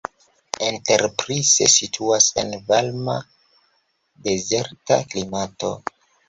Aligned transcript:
Enterprise 0.67 1.67
situas 1.73 2.29
en 2.43 2.55
varma 2.71 3.19
dezerta 4.29 4.99
klimato. 5.13 5.71